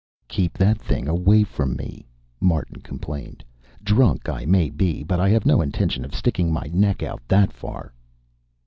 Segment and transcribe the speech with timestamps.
[0.27, 2.07] "Keep that thing away from me,"
[2.39, 3.43] Martin complained.
[3.83, 7.53] "Drunk I may be, but I have no intention of sticking my neck out that
[7.53, 7.93] far."